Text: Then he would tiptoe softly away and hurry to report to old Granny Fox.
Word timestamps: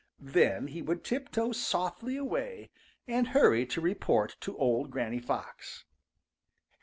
Then 0.17 0.65
he 0.69 0.81
would 0.81 1.03
tiptoe 1.03 1.51
softly 1.51 2.17
away 2.17 2.71
and 3.07 3.27
hurry 3.27 3.67
to 3.67 3.79
report 3.81 4.35
to 4.41 4.57
old 4.57 4.89
Granny 4.89 5.19
Fox. 5.19 5.85